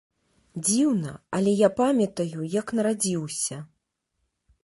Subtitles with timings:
[0.67, 3.57] Дзіўна, але я памятаю, як нарадзіўся.